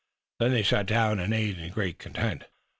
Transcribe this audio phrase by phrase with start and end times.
[0.39, 2.45] Then they sat down and ate in great content.